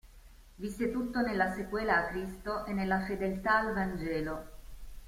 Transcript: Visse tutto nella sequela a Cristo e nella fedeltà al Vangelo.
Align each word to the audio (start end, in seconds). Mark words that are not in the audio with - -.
Visse 0.57 0.89
tutto 0.91 1.21
nella 1.21 1.53
sequela 1.53 1.95
a 1.97 2.07
Cristo 2.07 2.65
e 2.65 2.73
nella 2.73 3.05
fedeltà 3.05 3.59
al 3.59 3.71
Vangelo. 3.75 4.45